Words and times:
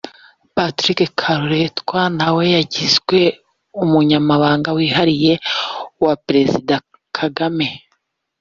Lt 0.01 0.05
Col 0.07 0.17
Patrick 0.55 0.99
Karuretwa 1.19 2.01
nawe 2.17 2.43
yagizwe 2.55 3.19
umunyamabanga 3.83 4.69
wihariye 4.77 5.33
wa 6.03 6.13
Perezida 6.25 6.75
Kagame 7.17 7.67